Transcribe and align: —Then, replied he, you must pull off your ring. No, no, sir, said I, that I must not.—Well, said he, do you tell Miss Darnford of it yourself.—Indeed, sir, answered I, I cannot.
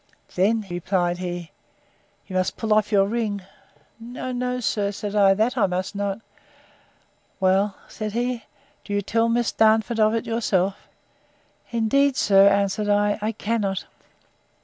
—Then, 0.33 0.65
replied 0.67 1.19
he, 1.19 1.51
you 2.25 2.35
must 2.35 2.57
pull 2.57 2.73
off 2.73 2.91
your 2.91 3.05
ring. 3.05 3.43
No, 3.99 4.31
no, 4.31 4.59
sir, 4.59 4.91
said 4.91 5.15
I, 5.15 5.35
that 5.35 5.55
I 5.55 5.67
must 5.67 5.93
not.—Well, 5.93 7.75
said 7.87 8.13
he, 8.13 8.45
do 8.83 8.93
you 8.95 9.03
tell 9.03 9.29
Miss 9.29 9.51
Darnford 9.51 9.99
of 9.99 10.15
it 10.15 10.25
yourself.—Indeed, 10.25 12.15
sir, 12.17 12.47
answered 12.49 12.89
I, 12.89 13.19
I 13.21 13.31
cannot. 13.31 13.85